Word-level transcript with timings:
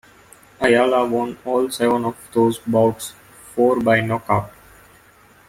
Ayala 0.59 1.05
won 1.05 1.37
all 1.45 1.69
seven 1.69 2.05
of 2.05 2.17
those 2.33 2.57
bouts, 2.57 3.13
four 3.53 3.79
by 3.79 3.99
knockout. 4.01 4.51